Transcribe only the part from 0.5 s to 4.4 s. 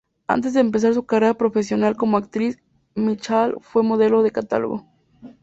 de empezar su carrera profesional como actriz, Michalka fue modelo de